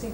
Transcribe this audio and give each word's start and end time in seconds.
Sim. 0.00 0.12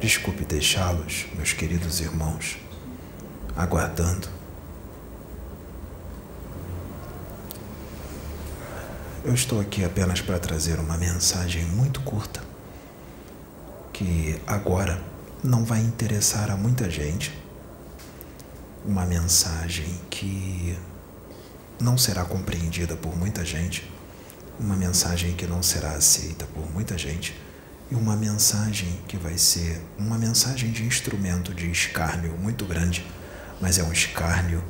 Desculpe 0.00 0.44
deixá-los, 0.44 1.26
meus 1.34 1.52
queridos 1.52 2.00
irmãos, 2.00 2.58
aguardando. 3.56 4.28
Eu 9.24 9.32
estou 9.32 9.60
aqui 9.60 9.84
apenas 9.84 10.20
para 10.20 10.38
trazer 10.38 10.78
uma 10.78 10.98
mensagem 10.98 11.64
muito 11.64 12.02
curta, 12.02 12.42
que 13.92 14.38
agora 14.46 15.02
não 15.42 15.64
vai 15.64 15.80
interessar 15.80 16.50
a 16.50 16.56
muita 16.56 16.90
gente. 16.90 17.32
Uma 18.84 19.06
mensagem 19.06 19.98
que 20.10 20.76
não 21.80 21.98
será 21.98 22.24
compreendida 22.24 22.96
por 22.96 23.16
muita 23.16 23.44
gente, 23.44 23.90
uma 24.58 24.76
mensagem 24.76 25.34
que 25.34 25.46
não 25.46 25.62
será 25.62 25.92
aceita 25.92 26.46
por 26.46 26.70
muita 26.72 26.96
gente 26.96 27.34
e 27.90 27.94
uma 27.94 28.16
mensagem 28.16 29.00
que 29.08 29.16
vai 29.16 29.36
ser 29.36 29.80
uma 29.98 30.16
mensagem 30.16 30.70
de 30.70 30.84
instrumento 30.84 31.52
de 31.52 31.70
escárnio 31.70 32.36
muito 32.38 32.64
grande, 32.64 33.04
mas 33.60 33.78
é 33.78 33.82
um 33.82 33.92
escárnio 33.92 34.62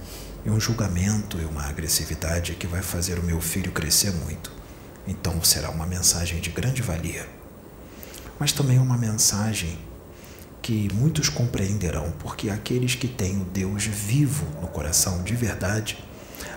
e 0.45 0.51
um 0.51 0.59
julgamento 0.59 1.41
e 1.41 1.45
uma 1.45 1.67
agressividade 1.67 2.55
que 2.55 2.67
vai 2.67 2.83
fazer 2.83 3.19
o 3.19 3.23
meu 3.23 3.41
filho 3.41 3.73
crescer 3.73 4.13
muito. 4.13 4.51
Então 5.07 5.43
será 5.43 5.71
uma 5.71 5.87
mensagem 5.87 6.41
de 6.41 6.51
grande 6.51 6.83
valia. 6.83 7.29
Mas 8.39 8.53
também 8.53 8.79
uma 8.79 8.97
mensagem 8.97 9.79
que 10.61 10.89
muitos 10.95 11.29
compreenderão, 11.29 12.13
porque 12.19 12.49
aqueles 12.49 12.95
que 12.95 13.07
têm 13.07 13.41
o 13.41 13.45
Deus 13.45 13.85
vivo 13.85 14.47
no 14.61 14.67
coração 14.67 15.23
de 15.23 15.37
verdade, 15.37 16.03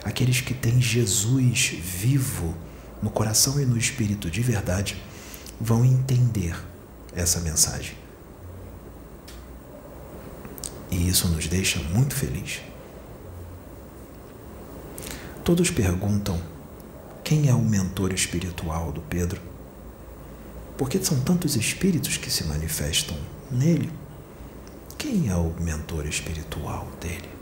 aqueles 0.04 0.42
que 0.42 0.54
têm 0.54 0.82
Jesus 0.82 1.70
vivo 1.80 2.56
no 3.02 3.10
coração 3.10 3.60
e 3.60 3.66
no 3.66 3.78
espírito 3.78 4.30
de 4.30 4.42
verdade, 4.42 5.02
vão 5.60 5.86
entender 5.86 6.56
essa 7.14 7.40
mensagem. 7.40 7.96
E 10.90 11.08
isso 11.08 11.28
nos 11.28 11.48
deixa 11.48 11.80
muito 11.80 12.16
feliz. 12.16 12.62
Todos 15.44 15.70
perguntam 15.70 16.42
quem 17.24 17.50
é 17.50 17.54
o 17.54 17.62
mentor 17.62 18.14
espiritual 18.14 18.92
do 18.92 19.02
Pedro? 19.02 19.42
Porque 20.78 21.04
são 21.04 21.20
tantos 21.20 21.56
espíritos 21.56 22.18
que 22.18 22.32
se 22.32 22.46
manifestam 22.46 23.18
nele. 23.52 23.92
Quem 24.98 25.30
é 25.30 25.36
o 25.36 25.54
mentor 25.60 26.06
espiritual 26.06 26.88
dele? 27.02 27.37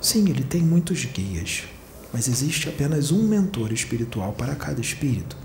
Sim, 0.00 0.28
ele 0.28 0.44
tem 0.44 0.62
muitos 0.62 1.04
guias, 1.04 1.64
mas 2.12 2.26
existe 2.26 2.68
apenas 2.68 3.10
um 3.10 3.26
mentor 3.26 3.72
espiritual 3.72 4.32
para 4.32 4.54
cada 4.54 4.80
espírito 4.80 5.36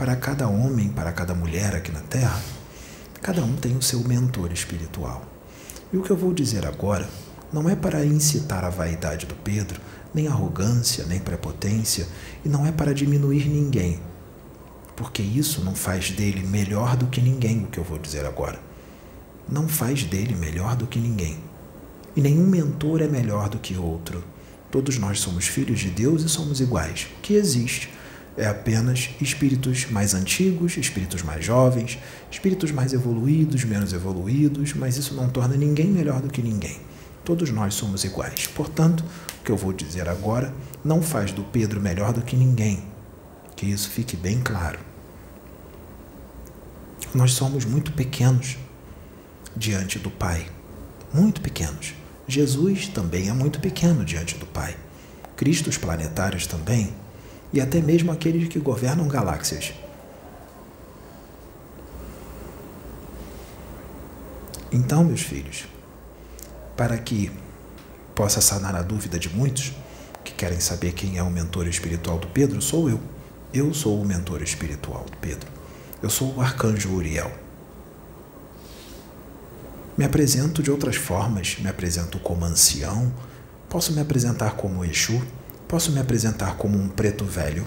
para 0.00 0.16
cada 0.16 0.48
homem, 0.48 0.88
para 0.88 1.12
cada 1.12 1.34
mulher 1.34 1.76
aqui 1.76 1.92
na 1.92 2.00
Terra, 2.00 2.40
cada 3.20 3.44
um 3.44 3.54
tem 3.54 3.76
o 3.76 3.82
seu 3.82 4.00
mentor 4.00 4.50
espiritual. 4.50 5.22
E 5.92 5.98
o 5.98 6.02
que 6.02 6.08
eu 6.08 6.16
vou 6.16 6.32
dizer 6.32 6.64
agora 6.64 7.06
não 7.52 7.68
é 7.68 7.76
para 7.76 8.02
incitar 8.06 8.64
a 8.64 8.70
vaidade 8.70 9.26
do 9.26 9.34
Pedro, 9.34 9.78
nem 10.14 10.26
arrogância, 10.26 11.04
nem 11.04 11.20
prepotência, 11.20 12.08
e 12.42 12.48
não 12.48 12.64
é 12.64 12.72
para 12.72 12.94
diminuir 12.94 13.46
ninguém, 13.46 14.00
porque 14.96 15.20
isso 15.20 15.62
não 15.62 15.74
faz 15.74 16.10
dele 16.10 16.46
melhor 16.46 16.96
do 16.96 17.08
que 17.08 17.20
ninguém, 17.20 17.64
o 17.64 17.66
que 17.66 17.76
eu 17.76 17.84
vou 17.84 17.98
dizer 17.98 18.24
agora. 18.24 18.58
Não 19.46 19.68
faz 19.68 20.04
dele 20.04 20.34
melhor 20.34 20.76
do 20.76 20.86
que 20.86 20.98
ninguém. 20.98 21.36
E 22.16 22.20
nenhum 22.20 22.46
mentor 22.46 23.00
é 23.00 23.08
melhor 23.08 23.48
do 23.48 23.58
que 23.58 23.76
outro. 23.76 24.22
Todos 24.70 24.98
nós 24.98 25.20
somos 25.20 25.46
filhos 25.46 25.80
de 25.80 25.90
Deus 25.90 26.22
e 26.22 26.28
somos 26.28 26.60
iguais. 26.60 27.08
O 27.18 27.20
que 27.20 27.34
existe 27.34 27.90
é 28.36 28.46
apenas 28.46 29.10
espíritos 29.20 29.90
mais 29.90 30.14
antigos, 30.14 30.76
espíritos 30.76 31.22
mais 31.22 31.44
jovens, 31.44 31.98
espíritos 32.30 32.70
mais 32.70 32.92
evoluídos, 32.92 33.64
menos 33.64 33.92
evoluídos, 33.92 34.72
mas 34.74 34.96
isso 34.96 35.14
não 35.14 35.28
torna 35.28 35.56
ninguém 35.56 35.86
melhor 35.88 36.20
do 36.20 36.30
que 36.30 36.40
ninguém. 36.40 36.78
Todos 37.24 37.50
nós 37.50 37.74
somos 37.74 38.04
iguais. 38.04 38.46
Portanto, 38.46 39.04
o 39.40 39.44
que 39.44 39.52
eu 39.52 39.56
vou 39.56 39.72
dizer 39.72 40.08
agora 40.08 40.54
não 40.84 41.02
faz 41.02 41.32
do 41.32 41.42
Pedro 41.44 41.80
melhor 41.80 42.12
do 42.12 42.22
que 42.22 42.36
ninguém. 42.36 42.82
Que 43.56 43.66
isso 43.66 43.90
fique 43.90 44.16
bem 44.16 44.40
claro. 44.40 44.78
Nós 47.14 47.32
somos 47.32 47.64
muito 47.64 47.92
pequenos 47.92 48.56
diante 49.56 49.98
do 49.98 50.10
Pai. 50.10 50.46
Muito 51.12 51.40
pequenos. 51.40 51.99
Jesus 52.30 52.86
também 52.86 53.28
é 53.28 53.32
muito 53.32 53.58
pequeno 53.58 54.04
diante 54.04 54.36
do 54.36 54.46
Pai. 54.46 54.76
Cristos 55.36 55.76
planetários 55.76 56.46
também 56.46 56.94
e 57.52 57.60
até 57.60 57.80
mesmo 57.80 58.12
aqueles 58.12 58.48
que 58.48 58.60
governam 58.60 59.08
galáxias. 59.08 59.72
Então, 64.70 65.02
meus 65.02 65.22
filhos, 65.22 65.64
para 66.76 66.96
que 66.98 67.32
possa 68.14 68.40
sanar 68.40 68.76
a 68.76 68.82
dúvida 68.82 69.18
de 69.18 69.28
muitos 69.28 69.72
que 70.22 70.32
querem 70.32 70.60
saber 70.60 70.92
quem 70.92 71.18
é 71.18 71.22
o 71.24 71.30
mentor 71.30 71.66
espiritual 71.66 72.18
do 72.18 72.28
Pedro, 72.28 72.62
sou 72.62 72.88
eu. 72.88 73.00
Eu 73.52 73.74
sou 73.74 74.00
o 74.00 74.06
mentor 74.06 74.40
espiritual 74.40 75.04
do 75.10 75.16
Pedro. 75.16 75.48
Eu 76.00 76.08
sou 76.08 76.36
o 76.36 76.40
arcanjo 76.40 76.94
Uriel. 76.94 77.49
Me 80.00 80.06
apresento 80.06 80.62
de 80.62 80.70
outras 80.70 80.96
formas, 80.96 81.58
me 81.60 81.68
apresento 81.68 82.18
como 82.20 82.46
ancião, 82.46 83.12
posso 83.68 83.92
me 83.92 84.00
apresentar 84.00 84.52
como 84.56 84.82
Exu, 84.82 85.20
Posso 85.68 85.92
me 85.92 86.00
apresentar 86.00 86.56
como 86.56 86.78
um 86.78 86.88
preto 86.88 87.22
velho. 87.22 87.66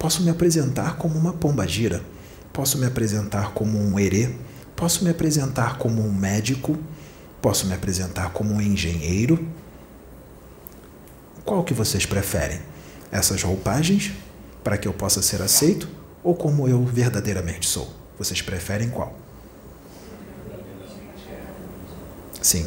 Posso 0.00 0.20
me 0.24 0.30
apresentar 0.30 0.96
como 0.96 1.16
uma 1.16 1.32
pomba 1.32 1.64
gira. 1.64 2.02
Posso 2.52 2.76
me 2.76 2.86
apresentar 2.86 3.52
como 3.52 3.78
um 3.78 4.00
herê. 4.00 4.34
Posso 4.74 5.04
me 5.04 5.10
apresentar 5.10 5.78
como 5.78 6.04
um 6.04 6.12
médico. 6.12 6.76
Posso 7.40 7.68
me 7.68 7.74
apresentar 7.74 8.32
como 8.32 8.54
um 8.54 8.60
engenheiro. 8.60 9.46
Qual 11.44 11.62
que 11.62 11.72
vocês 11.72 12.04
preferem? 12.04 12.58
Essas 13.12 13.44
roupagens 13.44 14.10
para 14.64 14.76
que 14.76 14.88
eu 14.88 14.92
possa 14.92 15.22
ser 15.22 15.40
aceito 15.40 15.88
ou 16.24 16.34
como 16.34 16.66
eu 16.66 16.84
verdadeiramente 16.84 17.68
sou? 17.68 17.94
Vocês 18.18 18.42
preferem 18.42 18.90
qual? 18.90 19.16
Sim. 22.42 22.66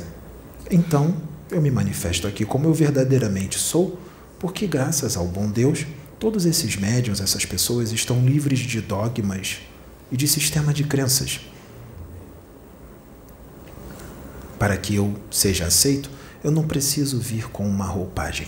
Então, 0.72 1.16
eu 1.52 1.62
me 1.62 1.70
manifesto 1.70 2.28
aqui 2.28 2.46
como 2.46 2.68
eu 2.68 2.74
verdadeiramente 2.74 3.60
sou 3.60 4.00
porque, 4.40 4.68
graças 4.68 5.16
ao 5.16 5.26
bom 5.26 5.50
Deus, 5.50 5.86
todos 6.20 6.46
esses 6.46 6.76
médiums, 6.76 7.22
essas 7.22 7.46
pessoas 7.46 7.92
estão 7.92 8.26
livres 8.26 8.60
de 8.60 8.82
dogmas 8.82 9.60
e 10.12 10.18
de 10.18 10.28
sistema 10.28 10.74
de 10.74 10.84
crenças. 10.84 11.42
Para 14.60 14.78
que 14.78 14.96
eu 14.96 15.14
seja 15.30 15.66
aceito, 15.66 16.10
eu 16.44 16.52
não 16.52 16.68
preciso 16.68 17.20
vir 17.20 17.50
com 17.50 17.68
uma 17.68 17.86
roupagem. 17.86 18.48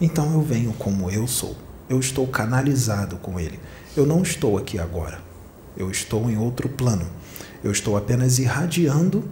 Então 0.00 0.32
eu 0.32 0.42
venho 0.42 0.72
como 0.72 1.10
eu 1.10 1.26
sou. 1.26 1.56
Eu 1.88 2.00
estou 2.00 2.26
canalizado 2.26 3.16
com 3.16 3.38
ele. 3.38 3.60
Eu 3.96 4.06
não 4.06 4.22
estou 4.22 4.56
aqui 4.56 4.78
agora. 4.78 5.20
Eu 5.76 5.90
estou 5.90 6.30
em 6.30 6.38
outro 6.38 6.68
plano. 6.68 7.06
Eu 7.62 7.70
estou 7.70 7.96
apenas 7.96 8.38
irradiando 8.38 9.24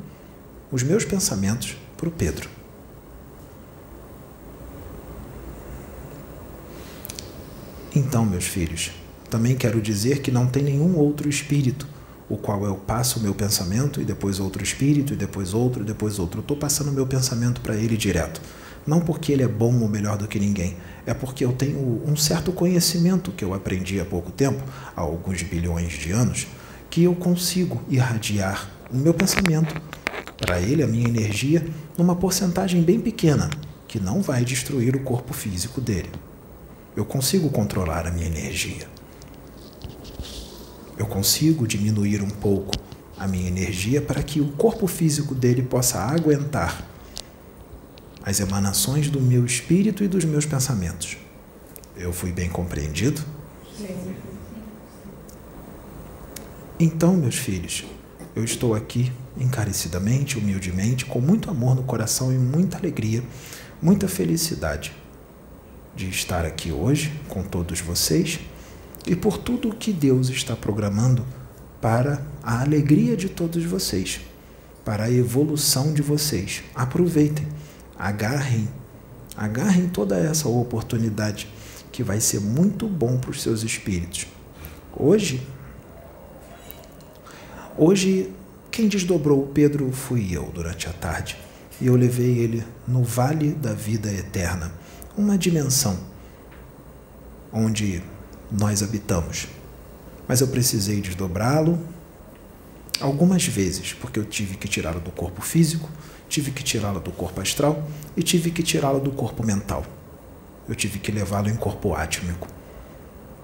os 0.70 0.82
meus 0.82 1.04
pensamentos 1.04 1.76
para 1.96 2.08
o 2.08 2.12
Pedro. 2.12 2.48
Então, 7.94 8.24
meus 8.24 8.44
filhos, 8.44 8.92
também 9.30 9.56
quero 9.56 9.80
dizer 9.80 10.20
que 10.20 10.30
não 10.30 10.46
tem 10.46 10.62
nenhum 10.62 10.96
outro 10.96 11.28
espírito, 11.28 11.86
o 12.28 12.36
qual 12.36 12.64
eu 12.64 12.76
passo 12.76 13.18
o 13.18 13.22
meu 13.22 13.34
pensamento 13.34 14.00
e 14.00 14.04
depois 14.04 14.38
outro 14.38 14.62
espírito 14.62 15.14
e 15.14 15.16
depois 15.16 15.54
outro 15.54 15.82
e 15.82 15.86
depois 15.86 16.18
outro. 16.18 16.38
Eu 16.38 16.42
estou 16.42 16.56
passando 16.56 16.88
o 16.88 16.92
meu 16.92 17.06
pensamento 17.06 17.60
para 17.60 17.74
ele 17.74 17.96
direto. 17.96 18.40
Não 18.86 19.00
porque 19.00 19.32
ele 19.32 19.42
é 19.42 19.48
bom 19.48 19.80
ou 19.80 19.88
melhor 19.88 20.16
do 20.16 20.28
que 20.28 20.38
ninguém, 20.38 20.76
é 21.04 21.12
porque 21.12 21.44
eu 21.44 21.52
tenho 21.52 22.02
um 22.06 22.16
certo 22.16 22.52
conhecimento 22.52 23.32
que 23.32 23.44
eu 23.44 23.52
aprendi 23.52 24.00
há 24.00 24.04
pouco 24.04 24.31
tempo, 24.31 24.62
há 24.96 25.00
alguns 25.00 25.43
bilhões 25.43 25.93
de 25.93 26.10
anos, 26.10 26.46
que 26.88 27.02
eu 27.02 27.14
consigo 27.14 27.82
irradiar 27.88 28.70
o 28.90 28.96
meu 28.96 29.12
pensamento 29.12 29.75
para 30.38 30.61
ele, 30.61 30.82
a 30.82 30.87
minha 30.87 31.08
energia, 31.08 31.67
numa 31.96 32.14
porcentagem 32.14 32.81
bem 32.81 33.00
pequena, 33.00 33.50
que 33.88 33.99
não 33.99 34.23
vai 34.23 34.44
destruir 34.44 34.94
o 34.94 35.00
corpo 35.00 35.35
físico 35.35 35.81
dele. 35.81 36.11
Eu 36.96 37.05
consigo 37.05 37.50
controlar 37.50 38.06
a 38.06 38.11
minha 38.11 38.26
energia. 38.26 38.88
Eu 40.96 41.06
consigo 41.06 41.67
diminuir 41.67 42.23
um 42.23 42.31
pouco 42.31 42.73
a 43.19 43.26
minha 43.26 43.49
energia 43.49 44.00
para 44.00 44.23
que 44.23 44.40
o 44.40 44.52
corpo 44.52 44.87
físico 44.87 45.35
dele 45.35 45.62
possa 45.62 45.99
aguentar 45.99 46.87
as 48.25 48.41
emanações 48.41 49.11
do 49.11 49.20
meu 49.20 49.44
espírito 49.44 50.05
e 50.05 50.08
dos 50.08 50.25
meus 50.25 50.46
pensamentos. 50.46 51.17
Eu 51.96 52.12
fui 52.12 52.31
bem 52.31 52.49
compreendido? 52.49 53.23
Então, 56.79 57.14
meus 57.17 57.37
filhos, 57.37 57.84
eu 58.37 58.44
estou 58.44 58.75
aqui 58.75 59.11
encarecidamente, 59.38 60.38
humildemente, 60.38 61.05
com 61.06 61.20
muito 61.20 61.50
amor 61.50 61.75
no 61.75 61.82
coração 61.82 62.32
e 62.32 62.37
muita 62.37 62.76
alegria, 62.76 63.23
muita 63.81 64.08
felicidade 64.08 64.93
de 65.94 66.08
estar 66.08 66.44
aqui 66.44 66.70
hoje 66.70 67.12
com 67.29 67.43
todos 67.43 67.81
vocês 67.81 68.40
e 69.06 69.17
por 69.17 69.38
tudo 69.38 69.70
o 69.70 69.75
que 69.75 69.93
Deus 69.93 70.29
está 70.29 70.55
programando 70.55 71.25
para 71.81 72.23
a 72.43 72.61
alegria 72.61 73.17
de 73.17 73.29
todos 73.29 73.64
vocês, 73.64 74.20
para 74.85 75.05
a 75.05 75.11
evolução 75.11 75.93
de 75.93 76.02
vocês. 76.02 76.62
Aproveitem, 76.75 77.46
agarrem, 77.99 78.69
agarrem 79.37 79.88
toda 79.88 80.17
essa 80.17 80.49
oportunidade 80.49 81.49
que 81.91 82.02
vai 82.02 82.20
ser 82.20 82.41
muito 82.41 82.88
bom 82.88 83.19
para 83.19 83.31
os 83.31 83.43
seus 83.43 83.62
espíritos. 83.62 84.26
Hoje, 84.96 85.46
hoje 87.76 88.32
quem 88.78 88.86
desdobrou 88.86 89.44
Pedro 89.48 89.90
fui 89.90 90.28
eu 90.30 90.52
durante 90.54 90.88
a 90.88 90.92
tarde 90.92 91.36
e 91.80 91.88
eu 91.88 91.96
levei 91.96 92.38
ele 92.38 92.64
no 92.86 93.02
vale 93.02 93.50
da 93.50 93.72
vida 93.72 94.08
eterna, 94.08 94.72
uma 95.16 95.36
dimensão 95.36 95.98
onde 97.52 98.00
nós 98.52 98.80
habitamos. 98.80 99.48
Mas 100.28 100.42
eu 100.42 100.46
precisei 100.46 101.00
desdobrá-lo 101.00 101.76
algumas 103.00 103.44
vezes, 103.44 103.94
porque 103.94 104.20
eu 104.20 104.25
tive 104.25 104.56
que 104.56 104.69
tirá-lo 104.69 105.00
do 105.00 105.10
corpo 105.10 105.42
físico, 105.42 105.90
tive 106.28 106.52
que 106.52 106.62
tirá-lo 106.62 107.00
do 107.00 107.10
corpo 107.10 107.40
astral 107.40 107.84
e 108.16 108.22
tive 108.22 108.52
que 108.52 108.62
tirá-lo 108.62 109.00
do 109.00 109.10
corpo 109.10 109.44
mental. 109.44 109.84
Eu 110.69 110.76
tive 110.76 111.00
que 111.00 111.10
levá-lo 111.10 111.48
em 111.48 111.56
corpo 111.56 111.96
átmico. 111.96 112.46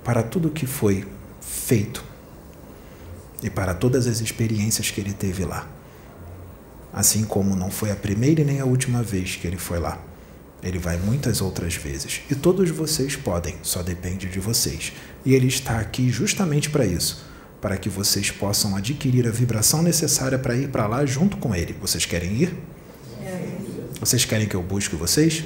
Para 0.05 0.23
tudo 0.23 0.49
que 0.49 0.65
foi 0.65 1.05
feito 1.41 2.14
e 3.45 3.51
para 3.51 3.75
todas 3.75 4.09
as 4.09 4.21
experiências 4.21 4.91
que 4.91 5.01
ele 5.01 5.13
teve 5.13 5.45
lá. 5.45 5.69
Assim 6.93 7.25
como 7.25 7.55
não 7.55 7.71
foi 7.71 7.93
a 7.93 7.97
primeira 7.97 8.41
e 8.41 8.45
nem 8.45 8.61
a 8.61 8.65
última 8.65 9.03
vez 9.03 9.37
que 9.37 9.47
ele 9.47 9.59
foi 9.59 9.79
lá. 9.79 10.01
Ele 10.63 10.79
vai 10.79 10.97
muitas 10.97 11.41
outras 11.41 11.77
vezes. 11.77 12.23
E 12.29 12.35
todos 12.35 12.71
vocês 12.71 13.15
podem, 13.15 13.57
só 13.63 13.83
depende 13.83 14.29
de 14.29 14.41
vocês. 14.41 14.93
E 15.25 15.35
ele 15.35 15.47
está 15.47 15.79
aqui 15.79 16.09
justamente 16.09 16.71
para 16.71 16.85
isso 16.85 17.33
para 17.65 17.79
que 17.79 17.89
vocês 17.89 18.31
possam 18.31 18.77
adquirir 18.77 19.27
a 19.27 19.31
vibração 19.31 19.83
necessária 19.83 20.39
para 20.39 20.55
ir 20.55 20.69
para 20.69 20.87
lá 20.87 21.07
junto 21.07 21.39
com 21.39 21.55
ele. 21.55 21.75
Vocês 21.81 22.05
querem 22.05 22.43
ir? 22.43 22.55
Vocês 23.99 24.27
querem 24.27 24.47
que 24.47 24.55
eu 24.55 24.63
busque 24.63 24.95
vocês? 24.95 25.43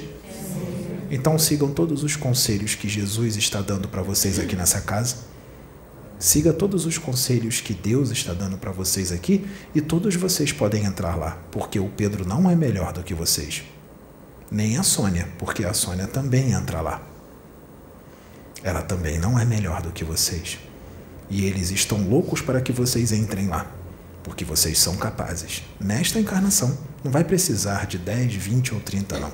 Então 1.09 1.39
sigam 1.39 1.71
todos 1.71 2.03
os 2.03 2.17
conselhos 2.17 2.75
que 2.75 2.89
Jesus 2.89 3.37
está 3.37 3.61
dando 3.61 3.87
para 3.87 4.01
vocês 4.01 4.37
aqui 4.37 4.53
nessa 4.53 4.81
casa. 4.81 5.15
Siga 6.19 6.51
todos 6.51 6.85
os 6.85 6.97
conselhos 6.97 7.61
que 7.61 7.73
Deus 7.73 8.11
está 8.11 8.33
dando 8.33 8.57
para 8.57 8.73
vocês 8.73 9.09
aqui 9.09 9.49
e 9.73 9.79
todos 9.79 10.15
vocês 10.15 10.51
podem 10.51 10.83
entrar 10.83 11.15
lá, 11.15 11.41
porque 11.49 11.79
o 11.79 11.87
Pedro 11.87 12.27
não 12.27 12.51
é 12.51 12.55
melhor 12.57 12.91
do 12.91 13.01
que 13.01 13.13
vocês. 13.13 13.63
Nem 14.51 14.77
a 14.77 14.83
Sônia, 14.83 15.29
porque 15.39 15.63
a 15.63 15.73
Sônia 15.73 16.07
também 16.07 16.51
entra 16.51 16.81
lá. 16.81 17.01
Ela 18.61 18.81
também 18.81 19.17
não 19.17 19.39
é 19.39 19.45
melhor 19.45 19.81
do 19.81 19.91
que 19.91 20.03
vocês. 20.03 20.59
E 21.29 21.45
eles 21.45 21.71
estão 21.71 22.09
loucos 22.09 22.41
para 22.41 22.59
que 22.59 22.73
vocês 22.73 23.13
entrem 23.13 23.47
lá, 23.47 23.71
porque 24.21 24.43
vocês 24.43 24.77
são 24.77 24.97
capazes. 24.97 25.63
Nesta 25.79 26.19
encarnação, 26.19 26.77
não 27.01 27.11
vai 27.11 27.23
precisar 27.23 27.87
de 27.87 27.97
10, 27.97 28.35
20 28.35 28.73
ou 28.73 28.81
30, 28.81 29.19
não. 29.19 29.31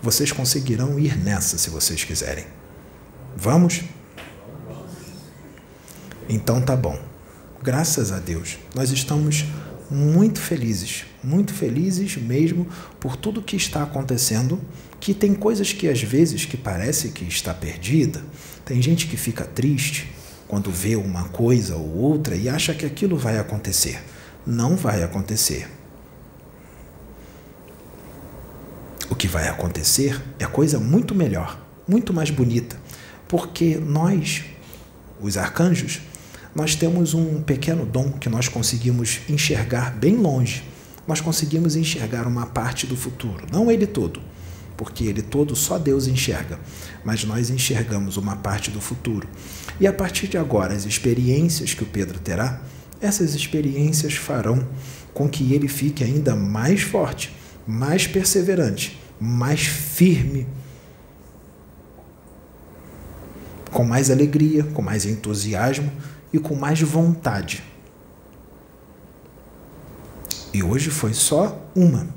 Vocês 0.00 0.30
conseguirão 0.30 0.96
ir 0.96 1.18
nessa 1.18 1.58
se 1.58 1.70
vocês 1.70 2.04
quiserem. 2.04 2.46
Vamos? 3.36 3.82
Então 6.32 6.60
tá 6.60 6.76
bom. 6.76 6.96
Graças 7.60 8.12
a 8.12 8.20
Deus, 8.20 8.56
nós 8.72 8.92
estamos 8.92 9.44
muito 9.90 10.40
felizes, 10.40 11.04
muito 11.24 11.52
felizes 11.52 12.16
mesmo 12.16 12.68
por 13.00 13.16
tudo 13.16 13.42
que 13.42 13.56
está 13.56 13.82
acontecendo, 13.82 14.60
que 15.00 15.12
tem 15.12 15.34
coisas 15.34 15.72
que 15.72 15.88
às 15.88 16.00
vezes 16.00 16.44
que 16.44 16.56
parece 16.56 17.08
que 17.08 17.24
está 17.24 17.52
perdida, 17.52 18.22
tem 18.64 18.80
gente 18.80 19.08
que 19.08 19.16
fica 19.16 19.44
triste 19.44 20.14
quando 20.46 20.70
vê 20.70 20.94
uma 20.94 21.24
coisa 21.30 21.74
ou 21.74 21.96
outra 21.96 22.36
e 22.36 22.48
acha 22.48 22.72
que 22.74 22.86
aquilo 22.86 23.16
vai 23.16 23.36
acontecer. 23.36 24.00
Não 24.46 24.76
vai 24.76 25.02
acontecer. 25.02 25.68
O 29.10 29.16
que 29.16 29.26
vai 29.26 29.48
acontecer 29.48 30.22
é 30.38 30.46
coisa 30.46 30.78
muito 30.78 31.12
melhor, 31.12 31.60
muito 31.88 32.12
mais 32.14 32.30
bonita, 32.30 32.76
porque 33.26 33.76
nós, 33.76 34.44
os 35.20 35.36
arcanjos, 35.36 36.00
nós 36.54 36.74
temos 36.74 37.14
um 37.14 37.42
pequeno 37.42 37.86
dom 37.86 38.10
que 38.12 38.28
nós 38.28 38.48
conseguimos 38.48 39.20
enxergar 39.28 39.92
bem 39.92 40.16
longe. 40.16 40.64
Nós 41.06 41.20
conseguimos 41.20 41.76
enxergar 41.76 42.26
uma 42.26 42.46
parte 42.46 42.86
do 42.86 42.96
futuro, 42.96 43.46
não 43.52 43.70
ele 43.70 43.86
todo, 43.86 44.20
porque 44.76 45.04
ele 45.04 45.22
todo 45.22 45.56
só 45.56 45.78
Deus 45.78 46.06
enxerga, 46.06 46.58
mas 47.04 47.24
nós 47.24 47.50
enxergamos 47.50 48.16
uma 48.16 48.36
parte 48.36 48.70
do 48.70 48.80
futuro. 48.80 49.28
E 49.80 49.86
a 49.86 49.92
partir 49.92 50.28
de 50.28 50.36
agora, 50.36 50.74
as 50.74 50.84
experiências 50.84 51.74
que 51.74 51.82
o 51.82 51.86
Pedro 51.86 52.18
terá, 52.18 52.60
essas 53.00 53.34
experiências 53.34 54.14
farão 54.14 54.66
com 55.14 55.28
que 55.28 55.52
ele 55.54 55.68
fique 55.68 56.04
ainda 56.04 56.36
mais 56.36 56.82
forte, 56.82 57.34
mais 57.66 58.06
perseverante, 58.06 59.00
mais 59.18 59.62
firme, 59.62 60.46
com 63.70 63.84
mais 63.84 64.10
alegria, 64.10 64.64
com 64.64 64.82
mais 64.82 65.06
entusiasmo 65.06 65.90
e 66.32 66.38
com 66.38 66.54
mais 66.54 66.80
vontade. 66.80 67.62
E 70.52 70.62
hoje 70.62 70.90
foi 70.90 71.14
só 71.14 71.64
uma, 71.74 72.08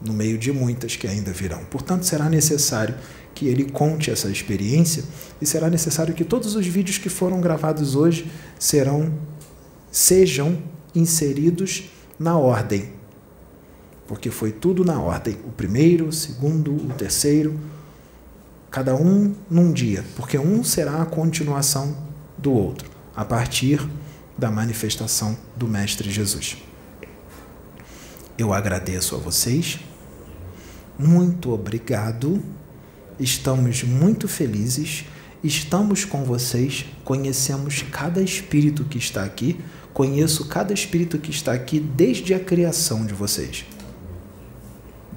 no 0.00 0.12
meio 0.12 0.36
de 0.36 0.52
muitas 0.52 0.96
que 0.96 1.06
ainda 1.06 1.32
virão. 1.32 1.64
Portanto, 1.64 2.04
será 2.04 2.28
necessário 2.28 2.94
que 3.34 3.46
ele 3.46 3.64
conte 3.64 4.10
essa 4.10 4.28
experiência 4.28 5.04
e 5.40 5.46
será 5.46 5.70
necessário 5.70 6.12
que 6.12 6.24
todos 6.24 6.54
os 6.56 6.66
vídeos 6.66 6.98
que 6.98 7.08
foram 7.08 7.40
gravados 7.40 7.94
hoje 7.94 8.30
serão 8.58 9.12
sejam 9.90 10.58
inseridos 10.94 11.84
na 12.18 12.36
ordem. 12.36 12.90
Porque 14.06 14.30
foi 14.30 14.50
tudo 14.50 14.84
na 14.84 15.00
ordem, 15.00 15.38
o 15.46 15.52
primeiro, 15.52 16.08
o 16.08 16.12
segundo, 16.12 16.74
o 16.74 16.88
terceiro, 16.98 17.58
cada 18.70 18.94
um 18.94 19.34
num 19.48 19.72
dia, 19.72 20.04
porque 20.16 20.36
um 20.36 20.64
será 20.64 21.02
a 21.02 21.06
continuação 21.06 21.96
do 22.36 22.52
outro 22.52 22.91
a 23.14 23.24
partir 23.24 23.80
da 24.36 24.50
manifestação 24.50 25.36
do 25.56 25.68
Mestre 25.68 26.10
Jesus. 26.10 26.56
Eu 28.36 28.52
agradeço 28.52 29.14
a 29.14 29.18
vocês, 29.18 29.78
muito 30.98 31.52
obrigado, 31.52 32.42
estamos 33.18 33.82
muito 33.82 34.26
felizes, 34.26 35.04
estamos 35.44 36.04
com 36.04 36.24
vocês, 36.24 36.86
conhecemos 37.04 37.82
cada 37.90 38.22
espírito 38.22 38.84
que 38.84 38.98
está 38.98 39.22
aqui, 39.22 39.60
conheço 39.92 40.46
cada 40.46 40.72
espírito 40.72 41.18
que 41.18 41.30
está 41.30 41.52
aqui 41.52 41.78
desde 41.78 42.32
a 42.34 42.40
criação 42.40 43.04
de 43.04 43.12
vocês. 43.12 43.66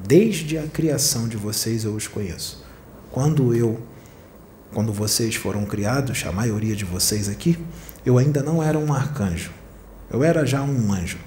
Desde 0.08 0.58
a 0.58 0.68
criação 0.68 1.28
de 1.28 1.38
vocês 1.38 1.84
eu 1.84 1.96
os 1.96 2.08
conheço. 2.08 2.64
Quando 3.12 3.56
eu 3.56 3.82
quando 4.76 4.92
vocês 4.92 5.36
foram 5.36 5.64
criados, 5.64 6.26
a 6.28 6.34
maioria 6.34 6.76
de 6.76 6.84
vocês 6.84 7.30
aqui, 7.30 7.58
eu 8.06 8.18
ainda 8.18 8.44
não 8.44 8.62
era 8.62 8.78
um 8.78 8.94
arcanjo. 8.94 9.52
Eu 10.12 10.22
era 10.22 10.46
já 10.46 10.62
um 10.62 10.92
anjo, 10.92 11.18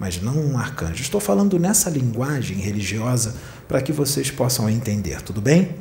mas 0.00 0.22
não 0.22 0.34
um 0.34 0.56
arcanjo. 0.56 1.02
Estou 1.02 1.20
falando 1.20 1.58
nessa 1.58 1.90
linguagem 1.90 2.56
religiosa 2.56 3.34
para 3.68 3.82
que 3.82 3.92
vocês 3.92 4.30
possam 4.30 4.70
entender, 4.70 5.20
tudo 5.20 5.38
bem? 5.38 5.74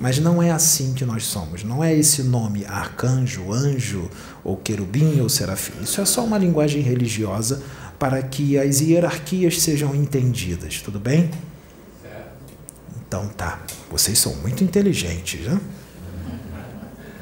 Mas 0.00 0.18
não 0.18 0.42
é 0.42 0.50
assim 0.50 0.94
que 0.94 1.04
nós 1.04 1.26
somos. 1.26 1.62
Não 1.62 1.82
é 1.82 1.94
esse 1.94 2.24
nome 2.24 2.66
arcanjo, 2.66 3.52
anjo, 3.52 4.10
ou 4.42 4.56
querubim 4.56 5.20
ou 5.20 5.28
serafim. 5.28 5.74
Isso 5.80 6.00
é 6.00 6.04
só 6.04 6.24
uma 6.24 6.38
linguagem 6.38 6.82
religiosa 6.82 7.62
para 8.00 8.20
que 8.20 8.58
as 8.58 8.80
hierarquias 8.80 9.62
sejam 9.62 9.94
entendidas, 9.94 10.82
tudo 10.82 10.98
bem? 10.98 11.30
Então 13.06 13.28
tá. 13.28 13.62
Vocês 13.88 14.18
são 14.18 14.34
muito 14.34 14.64
inteligentes, 14.64 15.46
né? 15.46 15.60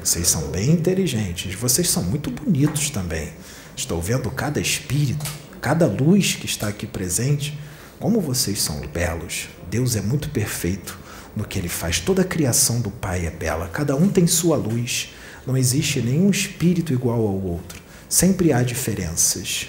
Vocês 0.03 0.27
são 0.27 0.49
bem 0.49 0.71
inteligentes, 0.71 1.53
vocês 1.55 1.89
são 1.89 2.03
muito 2.03 2.29
bonitos 2.31 2.89
também. 2.89 3.33
Estou 3.75 4.01
vendo 4.01 4.29
cada 4.31 4.59
espírito, 4.59 5.25
cada 5.61 5.85
luz 5.85 6.35
que 6.35 6.45
está 6.45 6.67
aqui 6.67 6.87
presente. 6.87 7.57
Como 7.99 8.21
vocês 8.21 8.61
são 8.61 8.79
belos. 8.87 9.49
Deus 9.69 9.95
é 9.95 10.01
muito 10.01 10.29
perfeito 10.29 10.97
no 11.35 11.43
que 11.43 11.57
ele 11.57 11.69
faz. 11.69 11.99
Toda 11.99 12.21
a 12.21 12.25
criação 12.25 12.79
do 12.79 12.91
Pai 12.91 13.25
é 13.25 13.31
bela. 13.31 13.67
Cada 13.67 13.95
um 13.95 14.07
tem 14.07 14.27
sua 14.27 14.55
luz. 14.55 15.09
Não 15.45 15.57
existe 15.57 16.01
nenhum 16.01 16.29
espírito 16.29 16.93
igual 16.93 17.19
ao 17.19 17.41
outro. 17.41 17.81
Sempre 18.07 18.53
há 18.53 18.61
diferenças. 18.61 19.67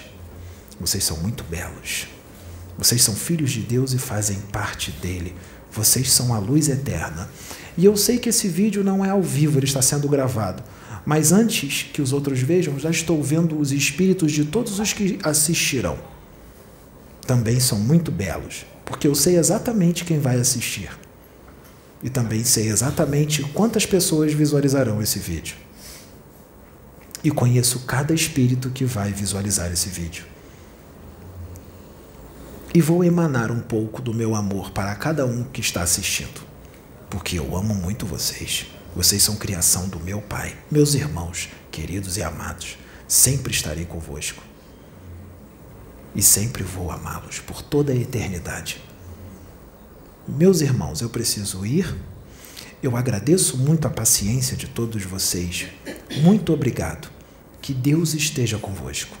Vocês 0.79 1.03
são 1.03 1.17
muito 1.17 1.43
belos. 1.43 2.07
Vocês 2.77 3.01
são 3.01 3.15
filhos 3.15 3.51
de 3.51 3.61
Deus 3.61 3.93
e 3.93 3.97
fazem 3.97 4.39
parte 4.51 4.91
dele. 4.91 5.35
Vocês 5.71 6.11
são 6.11 6.33
a 6.33 6.39
luz 6.39 6.69
eterna. 6.69 7.29
E 7.79 7.85
eu 7.85 7.95
sei 7.95 8.17
que 8.17 8.27
esse 8.27 8.49
vídeo 8.49 8.83
não 8.83 9.05
é 9.05 9.09
ao 9.09 9.21
vivo, 9.21 9.57
ele 9.57 9.65
está 9.65 9.81
sendo 9.81 10.09
gravado. 10.09 10.61
Mas 11.05 11.31
antes 11.31 11.83
que 11.83 12.01
os 12.01 12.11
outros 12.11 12.41
vejam, 12.41 12.77
já 12.77 12.89
estou 12.89 13.23
vendo 13.23 13.57
os 13.57 13.71
espíritos 13.71 14.33
de 14.33 14.43
todos 14.43 14.79
os 14.79 14.91
que 14.91 15.17
assistirão. 15.23 15.97
Também 17.25 17.57
são 17.57 17.79
muito 17.79 18.11
belos, 18.11 18.65
porque 18.83 19.07
eu 19.07 19.15
sei 19.15 19.37
exatamente 19.37 20.03
quem 20.03 20.19
vai 20.19 20.37
assistir. 20.37 20.89
E 22.03 22.09
também 22.09 22.43
sei 22.43 22.67
exatamente 22.67 23.43
quantas 23.53 23.85
pessoas 23.85 24.33
visualizarão 24.33 25.01
esse 25.01 25.17
vídeo. 25.17 25.55
E 27.23 27.31
conheço 27.31 27.85
cada 27.85 28.13
espírito 28.13 28.71
que 28.71 28.83
vai 28.83 29.13
visualizar 29.13 29.71
esse 29.71 29.87
vídeo. 29.87 30.25
E 32.75 32.81
vou 32.81 33.05
emanar 33.05 33.49
um 33.53 33.61
pouco 33.61 34.01
do 34.01 34.13
meu 34.13 34.35
amor 34.35 34.71
para 34.71 34.93
cada 34.95 35.25
um 35.25 35.45
que 35.45 35.61
está 35.61 35.81
assistindo, 35.81 36.48
porque 37.09 37.39
eu 37.39 37.55
amo 37.55 37.73
muito 37.73 38.05
vocês. 38.05 38.67
Vocês 38.95 39.23
são 39.23 39.35
criação 39.35 39.87
do 39.87 39.99
meu 39.99 40.21
Pai, 40.21 40.57
meus 40.69 40.93
irmãos, 40.93 41.49
queridos 41.71 42.17
e 42.17 42.23
amados. 42.23 42.77
Sempre 43.07 43.53
estarei 43.53 43.85
convosco. 43.85 44.43
E 46.15 46.21
sempre 46.21 46.63
vou 46.63 46.91
amá-los 46.91 47.39
por 47.39 47.61
toda 47.61 47.91
a 47.91 47.95
eternidade. 47.95 48.81
Meus 50.27 50.61
irmãos, 50.61 51.01
eu 51.01 51.09
preciso 51.09 51.65
ir. 51.65 51.95
Eu 52.81 52.95
agradeço 52.95 53.57
muito 53.57 53.87
a 53.87 53.91
paciência 53.91 54.55
de 54.55 54.67
todos 54.67 55.03
vocês. 55.03 55.67
Muito 56.21 56.53
obrigado. 56.53 57.09
Que 57.61 57.73
Deus 57.73 58.13
esteja 58.13 58.57
convosco. 58.57 59.17